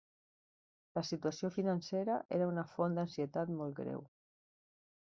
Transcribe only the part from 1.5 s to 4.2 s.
financera era una font d'ansietat molt greu.